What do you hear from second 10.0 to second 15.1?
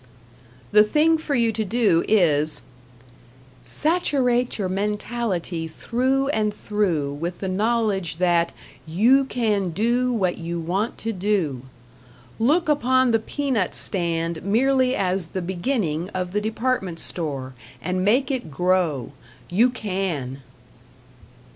WHAT YOU WANT TO DO.... Look upon the peanut stand merely